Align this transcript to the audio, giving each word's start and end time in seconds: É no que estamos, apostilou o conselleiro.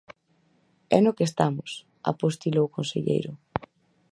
É 0.97 0.99
no 1.01 1.15
que 1.17 1.27
estamos, 1.29 1.71
apostilou 2.11 2.65
o 2.67 2.73
conselleiro. 2.77 3.31